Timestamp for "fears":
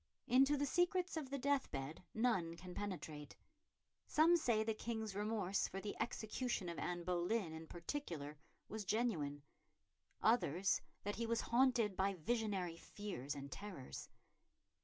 12.77-13.35